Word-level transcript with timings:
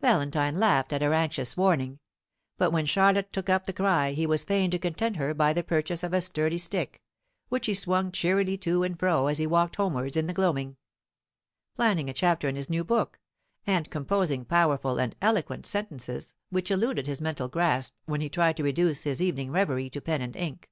Valentine 0.00 0.56
laughed 0.56 0.92
at 0.92 1.02
her 1.02 1.14
anxious 1.14 1.56
warning; 1.56 2.00
but 2.56 2.72
when 2.72 2.84
Charlotte 2.84 3.32
took 3.32 3.48
up 3.48 3.64
the 3.64 3.72
cry 3.72 4.10
he 4.10 4.26
was 4.26 4.42
fain 4.42 4.72
to 4.72 4.76
content 4.76 5.14
her 5.14 5.32
by 5.32 5.52
the 5.52 5.62
purchase 5.62 6.02
of 6.02 6.12
a 6.12 6.20
sturdy 6.20 6.58
stick, 6.58 7.00
which 7.48 7.66
he 7.66 7.74
swung 7.74 8.10
cheerily 8.10 8.58
to 8.58 8.82
and 8.82 8.98
fro 8.98 9.28
as 9.28 9.38
he 9.38 9.46
walked 9.46 9.76
homewards 9.76 10.16
in 10.16 10.26
the 10.26 10.32
gloaming, 10.32 10.76
planning 11.76 12.10
a 12.10 12.12
chapter 12.12 12.48
in 12.48 12.56
his 12.56 12.68
new 12.68 12.82
book, 12.82 13.20
and 13.68 13.88
composing 13.88 14.44
powerful 14.44 14.98
and 14.98 15.14
eloquent 15.22 15.64
sentences 15.64 16.34
which 16.50 16.72
eluded 16.72 17.06
his 17.06 17.20
mental 17.20 17.46
grasp 17.48 17.94
when 18.04 18.20
he 18.20 18.28
tried 18.28 18.56
to 18.56 18.64
reduce 18.64 19.04
his 19.04 19.22
evening 19.22 19.52
reverie 19.52 19.88
to 19.88 20.00
pen 20.00 20.20
and 20.20 20.34
ink. 20.34 20.68